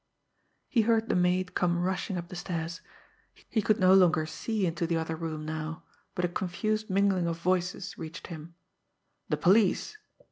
He 0.67 0.81
heard 0.81 1.09
the 1.09 1.15
maid 1.15 1.53
come 1.53 1.77
rushing 1.77 2.17
up 2.17 2.29
the 2.29 2.35
stairs. 2.35 2.81
He 3.51 3.61
could 3.61 3.79
no 3.79 3.93
longer 3.93 4.25
see 4.25 4.65
into 4.65 4.87
the 4.87 4.97
other 4.97 5.15
room 5.15 5.45
now, 5.45 5.83
but 6.15 6.25
a 6.25 6.27
confused 6.27 6.89
mingling 6.89 7.27
of 7.27 7.37
voices 7.37 7.99
reached 7.99 8.25
him:"... 8.25 8.55
The 9.29 9.37
police 9.37 9.97